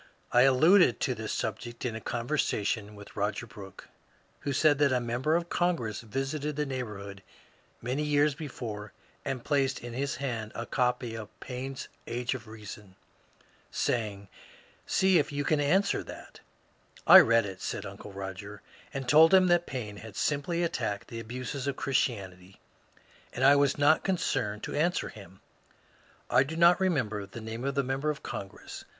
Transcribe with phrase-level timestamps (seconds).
[0.31, 3.87] I alluded to this subject in a conversation with Roger Brooke,
[4.39, 7.21] who said that a member of Congress visited the neighbourhood
[7.83, 8.93] many years before
[9.23, 12.95] and placed in his hand a copy of Paine's Age of Reason,"
[13.69, 14.27] saying,"
[14.97, 16.39] See if you can answer that
[17.05, 18.59] I "^^ I read it," said uncle Koger, *^
[18.91, 22.59] and told him that Paine had simply attacked the abuses of Christianity
[23.33, 25.41] and I was not concerned to answer him."
[26.27, 28.23] I do not remem 124 MONCURE DANIEL CONWAY ber the name of the member of
[28.23, 28.85] Congress.